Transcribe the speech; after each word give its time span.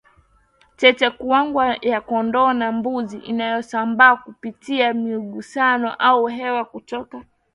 tetekuwanga 0.79 1.65
ya 1.91 1.99
kondoo 2.09 2.53
na 2.59 2.67
mbuzi 2.77 3.17
inavyosambaa 3.17 4.15
kupitia 4.15 4.93
migusano 4.93 5.93
au 5.95 6.27
hewa 6.27 6.65
kutoka 6.65 7.23